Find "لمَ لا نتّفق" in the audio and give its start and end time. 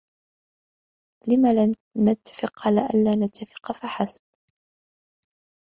1.27-2.67